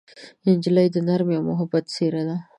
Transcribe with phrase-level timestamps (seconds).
[0.45, 2.37] نجلۍ د نرمۍ او محبت څېره ده.